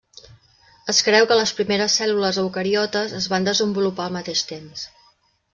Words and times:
Es 0.93 1.01
creu 1.09 1.27
que 1.31 1.37
les 1.39 1.53
primeres 1.59 1.99
cèl·lules 2.01 2.41
eucariotes 2.45 3.15
es 3.21 3.31
van 3.35 3.47
desenvolupar 3.51 4.09
al 4.11 4.17
mateix 4.21 4.47
temps. 4.55 4.91